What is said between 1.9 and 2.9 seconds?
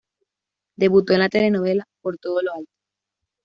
"Por todo lo alto".